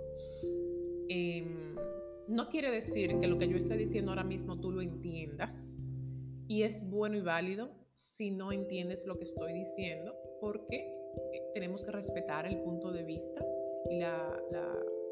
Eh, 1.08 1.44
no 2.28 2.48
quiere 2.48 2.70
decir 2.70 3.18
que 3.18 3.26
lo 3.26 3.38
que 3.38 3.48
yo 3.48 3.56
esté 3.56 3.76
diciendo 3.76 4.10
ahora 4.10 4.24
mismo 4.24 4.60
tú 4.60 4.70
lo 4.70 4.80
entiendas 4.80 5.80
y 6.46 6.62
es 6.62 6.86
bueno 6.88 7.16
y 7.16 7.22
válido 7.22 7.70
si 7.96 8.30
no 8.30 8.52
entiendes 8.52 9.06
lo 9.06 9.18
que 9.18 9.24
estoy 9.24 9.52
diciendo 9.52 10.14
porque 10.40 10.76
eh, 10.76 11.42
tenemos 11.54 11.84
que 11.84 11.90
respetar 11.90 12.46
el 12.46 12.58
punto 12.62 12.92
de 12.92 13.04
vista 13.04 13.44
y 13.90 14.00
la, 14.00 14.28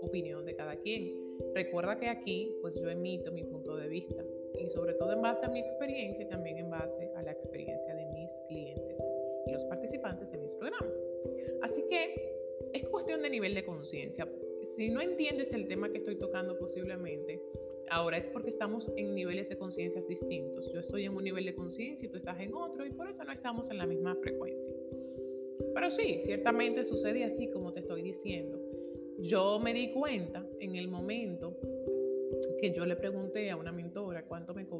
opinión 0.02 0.46
de 0.46 0.56
cada 0.56 0.76
quien. 0.76 1.14
Recuerda 1.54 1.98
que 1.98 2.08
aquí 2.08 2.56
pues 2.62 2.74
yo 2.80 2.88
emito 2.88 3.32
mi 3.32 3.44
punto 3.44 3.76
de 3.76 3.86
vista 3.86 4.24
y 4.60 4.70
sobre 4.70 4.94
todo 4.94 5.12
en 5.12 5.22
base 5.22 5.46
a 5.46 5.48
mi 5.48 5.60
experiencia 5.60 6.24
y 6.24 6.28
también 6.28 6.58
en 6.58 6.70
base 6.70 7.10
a 7.16 7.22
la 7.22 7.32
experiencia 7.32 7.94
de 7.94 8.06
mis 8.06 8.30
clientes 8.48 8.98
y 9.46 9.52
los 9.52 9.64
participantes 9.64 10.30
de 10.30 10.38
mis 10.38 10.54
programas. 10.54 11.02
Así 11.62 11.84
que 11.88 12.34
es 12.72 12.84
cuestión 12.88 13.22
de 13.22 13.30
nivel 13.30 13.54
de 13.54 13.64
conciencia 13.64 14.26
si 14.64 14.90
no 14.90 15.00
entiendes 15.00 15.52
el 15.52 15.66
tema 15.68 15.90
que 15.90 15.98
estoy 15.98 16.16
tocando 16.16 16.58
posiblemente, 16.58 17.42
ahora 17.90 18.18
es 18.18 18.28
porque 18.28 18.50
estamos 18.50 18.90
en 18.96 19.14
niveles 19.14 19.48
de 19.48 19.56
conciencias 19.56 20.06
distintos. 20.06 20.70
Yo 20.72 20.80
estoy 20.80 21.06
en 21.06 21.16
un 21.16 21.24
nivel 21.24 21.46
de 21.46 21.54
conciencia 21.54 22.06
y 22.06 22.10
tú 22.10 22.18
estás 22.18 22.38
en 22.40 22.54
otro 22.54 22.86
y 22.86 22.90
por 22.90 23.08
eso 23.08 23.24
no 23.24 23.32
estamos 23.32 23.70
en 23.70 23.78
la 23.78 23.86
misma 23.86 24.14
frecuencia. 24.16 24.74
Pero 25.74 25.90
sí, 25.90 26.18
ciertamente 26.20 26.84
sucede 26.84 27.24
así 27.24 27.48
como 27.48 27.72
te 27.72 27.80
estoy 27.80 28.02
diciendo. 28.02 28.60
Yo 29.18 29.58
me 29.58 29.72
di 29.72 29.92
cuenta 29.92 30.46
en 30.60 30.76
el 30.76 30.88
momento 30.88 31.56
que 32.60 32.72
yo 32.72 32.86
le 32.86 32.96
pregunté 32.96 33.50
a 33.50 33.56
una 33.56 33.72
mentora 33.72 33.99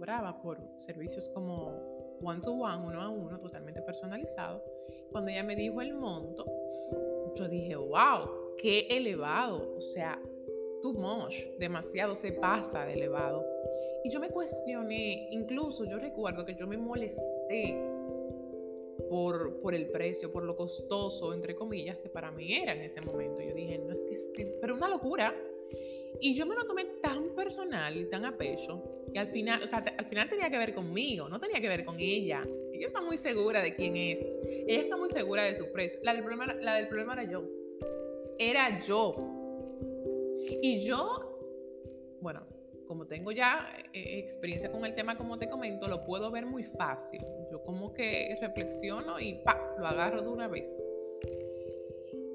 cobraba 0.00 0.40
por 0.40 0.58
servicios 0.78 1.28
como 1.28 2.16
one 2.22 2.40
to 2.40 2.52
one, 2.52 2.86
uno 2.86 3.02
a 3.02 3.10
uno, 3.10 3.38
totalmente 3.38 3.82
personalizado. 3.82 4.64
Cuando 5.12 5.30
ella 5.30 5.44
me 5.44 5.54
dijo 5.54 5.82
el 5.82 5.92
monto, 5.92 6.46
yo 7.34 7.46
dije, 7.46 7.76
wow, 7.76 8.56
qué 8.56 8.86
elevado, 8.88 9.74
o 9.76 9.80
sea, 9.82 10.18
too 10.80 10.94
much, 10.94 11.34
demasiado 11.58 12.14
se 12.14 12.32
pasa 12.32 12.86
de 12.86 12.94
elevado. 12.94 13.44
Y 14.02 14.08
yo 14.08 14.20
me 14.20 14.30
cuestioné, 14.30 15.28
incluso 15.32 15.84
yo 15.84 15.98
recuerdo 15.98 16.46
que 16.46 16.54
yo 16.54 16.66
me 16.66 16.78
molesté 16.78 17.78
por, 19.10 19.60
por 19.60 19.74
el 19.74 19.90
precio, 19.90 20.32
por 20.32 20.44
lo 20.44 20.56
costoso, 20.56 21.34
entre 21.34 21.54
comillas, 21.54 21.98
que 21.98 22.08
para 22.08 22.30
mí 22.30 22.54
era 22.54 22.72
en 22.72 22.80
ese 22.80 23.02
momento. 23.02 23.42
Yo 23.42 23.52
dije, 23.52 23.76
no 23.76 23.92
es 23.92 24.02
que 24.04 24.14
esté, 24.14 24.56
pero 24.62 24.76
una 24.76 24.88
locura. 24.88 25.34
Y 26.20 26.34
yo 26.34 26.46
me 26.46 26.54
lo 26.54 26.66
tomé 26.66 26.86
personal 27.50 27.96
y 27.96 28.08
tan 28.08 28.24
a 28.24 28.36
pecho 28.36 28.82
que 29.12 29.18
al 29.18 29.28
final, 29.28 29.62
o 29.62 29.66
sea, 29.66 29.84
al 29.98 30.06
final 30.06 30.28
tenía 30.28 30.48
que 30.48 30.58
ver 30.58 30.72
conmigo, 30.72 31.28
no 31.28 31.40
tenía 31.40 31.60
que 31.60 31.68
ver 31.68 31.84
con 31.84 31.98
ella. 31.98 32.42
Ella 32.72 32.86
está 32.86 33.00
muy 33.00 33.18
segura 33.18 33.60
de 33.60 33.74
quién 33.74 33.96
es. 33.96 34.20
Ella 34.68 34.82
está 34.82 34.96
muy 34.96 35.08
segura 35.08 35.42
de 35.42 35.56
su 35.56 35.70
precio. 35.72 35.98
La 36.04 36.14
del 36.14 36.22
problema, 36.22 36.54
la 36.54 36.74
del 36.74 36.86
problema 36.86 37.14
era 37.14 37.24
yo 37.24 37.42
era 38.40 38.80
yo. 38.80 39.14
Y 40.62 40.80
yo, 40.80 41.38
bueno, 42.22 42.40
como 42.86 43.06
tengo 43.06 43.30
ya 43.30 43.68
eh, 43.92 44.18
experiencia 44.18 44.72
con 44.72 44.84
el 44.86 44.94
tema, 44.94 45.16
como 45.16 45.38
te 45.38 45.48
comento, 45.48 45.86
lo 45.88 46.04
puedo 46.04 46.30
ver 46.30 46.46
muy 46.46 46.64
fácil. 46.64 47.20
Yo 47.52 47.62
como 47.62 47.92
que 47.92 48.36
reflexiono 48.40 49.20
y 49.20 49.34
pa, 49.44 49.76
lo 49.78 49.86
agarro 49.86 50.22
de 50.22 50.28
una 50.28 50.48
vez. 50.48 50.86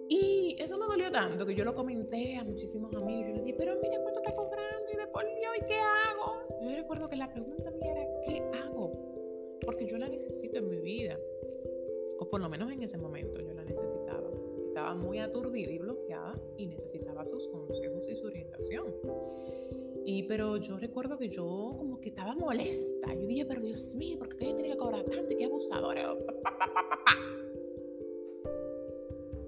Y 0.07 0.55
eso 0.59 0.77
me 0.77 0.85
dolió 0.85 1.11
tanto 1.11 1.43
que 1.43 1.55
yo 1.55 1.65
lo 1.65 1.73
comenté 1.73 2.37
a 2.37 2.43
muchísimos 2.43 2.93
amigos. 2.93 3.27
Yo 3.27 3.35
les 3.35 3.45
dije, 3.45 3.57
pero 3.57 3.79
mira 3.81 3.99
cuánto 4.03 4.21
cobrando 5.15 5.31
y 5.31 5.41
después 5.41 5.59
yo, 5.59 5.65
¿y 5.65 5.67
qué 5.67 5.79
hago? 5.79 6.47
Yo 6.61 6.75
recuerdo 6.75 7.09
que 7.09 7.15
la 7.15 7.31
pregunta 7.31 7.71
mía 7.71 7.91
era, 7.91 8.05
¿qué 8.25 8.43
hago? 8.59 9.57
Porque 9.65 9.85
yo 9.85 9.97
la 9.97 10.09
necesito 10.09 10.57
en 10.57 10.69
mi 10.69 10.79
vida. 10.79 11.19
O 12.19 12.29
por 12.29 12.41
lo 12.41 12.49
menos 12.49 12.71
en 12.71 12.83
ese 12.83 12.97
momento 12.97 13.39
yo 13.39 13.53
la 13.53 13.63
necesitaba 13.63 14.29
estaba 14.75 14.93
muy 14.93 15.19
aturdida 15.19 15.71
y 15.71 15.77
bloqueada 15.77 16.37
y 16.57 16.67
necesitaba 16.67 17.25
sus 17.25 17.47
consejos 17.47 18.09
y 18.09 18.15
su 18.17 18.27
orientación. 18.27 18.93
Y 20.03 20.23
pero 20.23 20.57
yo 20.57 20.77
recuerdo 20.77 21.17
que 21.17 21.29
yo 21.29 21.75
como 21.77 22.01
que 22.01 22.09
estaba 22.09 22.35
molesta. 22.35 23.13
Yo 23.13 23.25
dije, 23.25 23.45
pero 23.45 23.61
Dios 23.61 23.95
mío, 23.95 24.19
¿por 24.19 24.35
qué 24.35 24.47
yo 24.47 24.55
tenía 24.55 24.73
que 24.73 24.77
cobrar 24.77 25.05
tanto 25.05 25.31
y 25.31 25.37
qué 25.37 25.45
abusadora? 25.45 26.13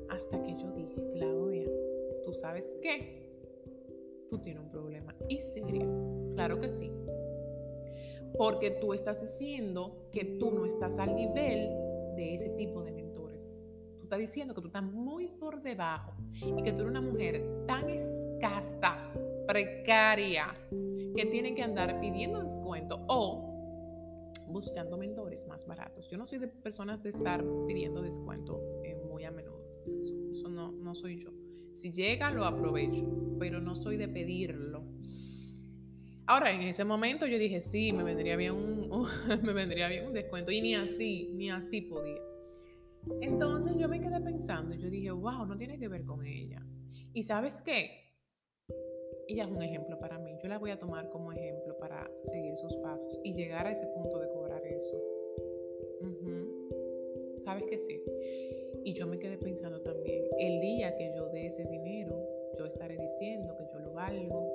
Hasta 0.07 0.41
que 0.41 0.55
yo 0.55 0.71
dije, 0.71 0.95
Claudia, 1.11 1.69
¿tú 2.23 2.33
sabes 2.33 2.77
qué? 2.81 3.26
Tú 4.29 4.39
tienes 4.39 4.63
un 4.63 4.69
problema 4.69 5.15
y 5.29 5.39
serio. 5.39 6.33
Claro 6.35 6.59
que 6.59 6.69
sí. 6.69 6.91
Porque 8.37 8.71
tú 8.81 8.93
estás 8.93 9.21
diciendo 9.21 10.09
que 10.11 10.25
tú 10.39 10.51
no 10.51 10.65
estás 10.65 10.99
al 10.99 11.15
nivel 11.15 11.69
de 12.15 12.35
ese 12.35 12.49
tipo 12.49 12.83
de 12.83 12.97
estás 14.07 14.19
diciendo 14.19 14.55
que 14.55 14.61
tú 14.61 14.67
estás 14.67 14.83
muy 14.83 15.27
por 15.27 15.61
debajo 15.61 16.13
y 16.33 16.63
que 16.63 16.71
tú 16.71 16.81
eres 16.81 16.91
una 16.91 17.01
mujer 17.01 17.65
tan 17.67 17.89
escasa, 17.89 19.11
precaria, 19.45 20.55
que 21.13 21.25
tiene 21.25 21.53
que 21.53 21.61
andar 21.61 21.99
pidiendo 21.99 22.41
descuento 22.41 23.03
o 23.09 24.33
buscando 24.47 24.97
mentores 24.97 25.45
más 25.47 25.65
baratos. 25.67 26.09
Yo 26.09 26.17
no 26.17 26.25
soy 26.25 26.39
de 26.39 26.47
personas 26.47 27.03
de 27.03 27.09
estar 27.09 27.43
pidiendo 27.67 28.01
descuento 28.01 28.61
eh, 28.85 28.95
muy 28.95 29.25
a 29.25 29.31
menudo. 29.31 29.61
Eso, 30.31 30.47
no, 30.47 30.71
no 30.71 30.95
soy 30.95 31.17
yo. 31.17 31.31
Si 31.77 31.91
llega, 31.91 32.31
lo 32.31 32.43
aprovecho, 32.43 33.05
pero 33.37 33.61
no 33.61 33.75
soy 33.75 33.97
de 33.97 34.07
pedirlo. 34.07 34.81
Ahora, 36.25 36.51
en 36.51 36.61
ese 36.61 36.83
momento 36.83 37.27
yo 37.27 37.37
dije, 37.37 37.61
sí, 37.61 37.93
me 37.93 38.03
vendría 38.03 38.35
bien 38.35 38.53
un, 38.53 39.05
me 39.43 39.53
vendría 39.53 39.87
bien 39.87 40.07
un 40.07 40.13
descuento. 40.13 40.51
Y 40.51 40.59
ni 40.59 40.73
así, 40.73 41.29
ni 41.35 41.51
así 41.51 41.81
podía. 41.81 42.19
Entonces 43.21 43.77
yo 43.77 43.87
me 43.87 44.01
quedé 44.01 44.19
pensando 44.19 44.73
y 44.73 44.79
yo 44.79 44.89
dije, 44.89 45.11
wow, 45.11 45.45
no 45.45 45.55
tiene 45.55 45.77
que 45.77 45.87
ver 45.87 46.03
con 46.03 46.25
ella. 46.25 46.65
Y 47.13 47.21
sabes 47.21 47.61
qué? 47.61 47.91
Ella 49.27 49.43
es 49.43 49.51
un 49.51 49.61
ejemplo 49.61 49.99
para 49.99 50.17
mí. 50.17 50.31
Yo 50.41 50.49
la 50.49 50.57
voy 50.57 50.71
a 50.71 50.79
tomar 50.79 51.07
como 51.11 51.31
ejemplo 51.31 51.77
para 51.77 52.09
seguir 52.23 52.57
sus 52.57 52.75
pasos 52.77 53.19
y 53.23 53.35
llegar 53.35 53.67
a 53.67 53.71
ese 53.71 53.85
punto 53.85 54.17
de 54.19 54.27
cobrar 54.29 54.65
eso. 54.65 54.97
¿Sabes 57.45 57.65
que 57.67 57.77
sí? 57.77 58.01
Y 58.87 58.93
yo 58.93 59.05
me 59.05 59.19
quedé 59.19 59.37
pensando 59.37 59.81
también, 59.81 60.23
el 60.39 60.61
día 60.61 60.95
que 60.95 61.11
yo 61.13 61.27
dé 61.27 61.47
ese 61.47 61.65
dinero, 61.65 62.25
yo 62.57 62.65
estaré 62.65 62.95
diciendo 62.95 63.53
que 63.57 63.65
yo 63.73 63.79
lo 63.79 63.91
valgo 63.91 64.49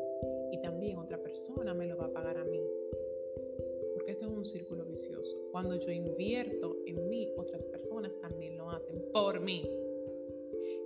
y 0.51 0.59
también 0.63 0.97
otra 0.97 1.19
persona 1.19 1.75
me 1.75 1.87
lo 1.87 1.99
va 1.99 2.07
a 2.07 2.13
pagar 2.15 2.39
a 2.39 2.45
mí 2.45 2.63
porque 3.93 4.13
esto 4.13 4.25
es 4.25 4.33
un 4.33 4.47
círculo 4.47 4.87
vicioso. 4.87 5.37
Cuando 5.51 5.75
yo 5.77 5.93
invierto 5.93 6.79
en 6.87 7.11
mí, 7.11 7.31
otras 7.37 7.67
personas 7.67 8.19
también 8.23 8.57
lo 8.57 8.71
hacen 8.71 9.05
por 9.13 9.39
mí. 9.39 9.69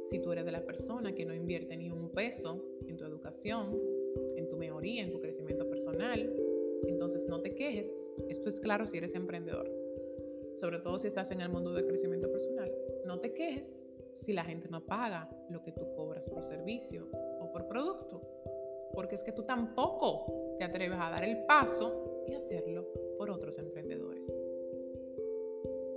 Si 0.08 0.18
tú 0.18 0.32
eres 0.32 0.44
de 0.44 0.50
la 0.50 0.66
persona 0.66 1.14
que 1.14 1.24
no 1.24 1.32
invierte 1.32 1.76
ni 1.76 1.88
un 1.88 2.10
peso 2.10 2.64
en 2.88 2.96
tu 2.96 3.04
educación, 3.04 3.80
en 4.34 4.48
tu 4.48 4.56
mejoría, 4.56 5.04
en 5.04 5.12
tu 5.12 5.20
crecimiento 5.20 5.70
personal, 5.70 6.34
entonces 6.82 7.28
no 7.28 7.40
te 7.40 7.54
quejes. 7.54 8.12
Esto 8.28 8.48
es 8.48 8.58
claro 8.58 8.88
si 8.88 8.98
eres 8.98 9.14
emprendedor, 9.14 9.70
sobre 10.56 10.80
todo 10.80 10.98
si 10.98 11.06
estás 11.06 11.30
en 11.30 11.42
el 11.42 11.48
mundo 11.48 11.72
del 11.72 11.86
crecimiento 11.86 12.28
personal. 12.28 12.72
No 13.06 13.20
te 13.20 13.32
quejes 13.32 13.86
si 14.14 14.32
la 14.32 14.44
gente 14.44 14.68
no 14.68 14.84
paga 14.84 15.30
lo 15.48 15.62
que 15.62 15.70
tú 15.70 15.94
cobras 15.94 16.28
por 16.28 16.42
servicio 16.44 17.06
o 17.40 17.52
por 17.52 17.68
producto. 17.68 18.20
Porque 18.92 19.14
es 19.14 19.22
que 19.22 19.30
tú 19.30 19.44
tampoco 19.44 20.56
te 20.58 20.64
atreves 20.64 20.98
a 21.00 21.10
dar 21.10 21.22
el 21.22 21.44
paso 21.44 22.25
y 22.26 22.34
hacerlo 22.34 22.84
por 23.16 23.30
otros 23.30 23.58
emprendedores. 23.58 24.26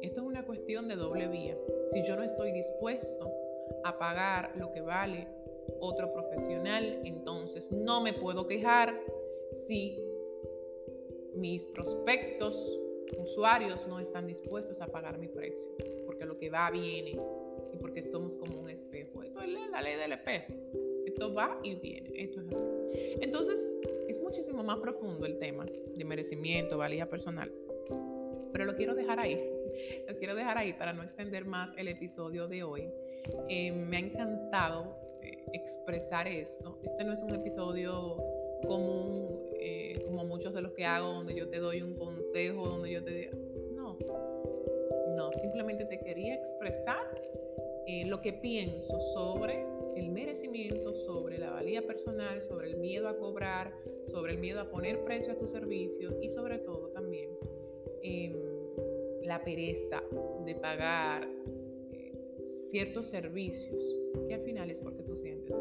Esto 0.01 0.21
es 0.21 0.27
una 0.27 0.45
cuestión 0.45 0.87
de 0.87 0.95
doble 0.95 1.27
vía. 1.27 1.57
Si 1.87 2.03
yo 2.03 2.15
no 2.15 2.21
estoy 2.21 2.51
dispuesto 2.51 3.33
a 3.83 3.97
pagar 3.97 4.55
lo 4.55 4.71
que 4.71 4.81
vale 4.81 5.27
otro 5.79 6.13
profesional, 6.13 7.01
entonces 7.03 7.71
no 7.71 8.01
me 8.01 8.13
puedo 8.13 8.45
quejar 8.45 8.93
si 9.53 9.99
mis 11.33 11.65
prospectos, 11.67 12.79
usuarios 13.17 13.87
no 13.87 13.99
están 13.99 14.27
dispuestos 14.27 14.81
a 14.81 14.87
pagar 14.87 15.17
mi 15.17 15.27
precio, 15.27 15.69
porque 16.05 16.25
lo 16.25 16.37
que 16.37 16.49
va 16.49 16.69
viene 16.71 17.17
y 17.73 17.77
porque 17.77 18.01
somos 18.01 18.37
como 18.37 18.59
un 18.59 18.69
espejo. 18.69 19.23
Esto 19.23 19.41
es 19.41 19.49
la 19.71 19.81
ley 19.81 19.95
del 19.95 20.13
espejo. 20.13 20.53
Esto 21.05 21.33
va 21.33 21.59
y 21.63 21.75
viene. 21.75 22.11
Esto 22.15 22.41
es 22.41 22.47
así. 22.49 22.67
Entonces, 23.21 23.67
es 24.07 24.21
muchísimo 24.21 24.63
más 24.63 24.79
profundo 24.79 25.25
el 25.25 25.37
tema 25.37 25.65
de 25.65 26.05
merecimiento, 26.05 26.77
valía 26.77 27.09
personal. 27.09 27.51
Pero 28.51 28.65
lo 28.65 28.75
quiero 28.75 28.95
dejar 28.95 29.19
ahí. 29.19 29.39
Lo 30.07 30.17
quiero 30.17 30.35
dejar 30.35 30.57
ahí 30.57 30.73
para 30.73 30.93
no 30.93 31.03
extender 31.03 31.45
más 31.45 31.71
el 31.77 31.87
episodio 31.87 32.47
de 32.47 32.63
hoy. 32.63 32.89
Eh, 33.47 33.71
me 33.71 33.97
ha 33.97 33.99
encantado 33.99 34.97
eh, 35.21 35.43
expresar 35.53 36.27
esto. 36.27 36.79
Este 36.83 37.03
no 37.03 37.13
es 37.13 37.21
un 37.21 37.33
episodio 37.33 38.17
común 38.67 39.37
eh, 39.59 40.05
muchos 40.39 40.53
de 40.53 40.61
los 40.61 40.71
que 40.71 40.85
hago 40.85 41.11
donde 41.11 41.35
yo 41.35 41.49
te 41.49 41.59
doy 41.59 41.81
un 41.81 41.95
consejo, 41.95 42.65
donde 42.65 42.91
yo 42.91 43.03
te... 43.03 43.29
No, 43.75 43.97
no, 45.17 45.33
simplemente 45.33 45.83
te 45.83 45.99
quería 45.99 46.35
expresar 46.35 47.13
lo 48.05 48.21
que 48.21 48.31
pienso 48.31 49.01
sobre 49.01 49.65
el 49.97 50.07
merecimiento, 50.11 50.95
sobre 50.95 51.39
la 51.39 51.49
valía 51.49 51.85
personal, 51.85 52.41
sobre 52.41 52.69
el 52.69 52.77
miedo 52.77 53.09
a 53.09 53.17
cobrar, 53.17 53.73
sobre 54.05 54.31
el 54.31 54.37
miedo 54.37 54.61
a 54.61 54.69
poner 54.69 55.03
precio 55.03 55.33
a 55.33 55.37
tu 55.37 55.45
servicio 55.45 56.17
y 56.21 56.29
sobre 56.29 56.59
todo 56.59 56.87
también 56.91 57.31
em, 58.01 58.33
la 59.23 59.43
pereza 59.43 60.01
de 60.45 60.55
pagar 60.55 61.27
eh, 61.91 62.13
ciertos 62.69 63.07
servicios 63.07 63.99
que 64.25 64.35
al 64.35 64.41
final 64.43 64.71
es 64.71 64.79
porque 64.79 65.03
tú 65.03 65.17
sientes 65.17 65.59